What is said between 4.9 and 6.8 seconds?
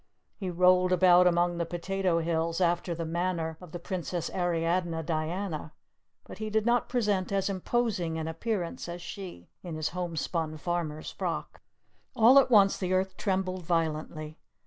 Diana; but he did